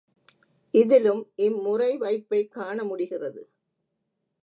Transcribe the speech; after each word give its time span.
இதிலும் 0.73 1.31
இம் 1.35 1.59
முறைவைப்பைக் 1.65 2.51
காண 2.51 2.83
முடிகிறது. 2.83 3.41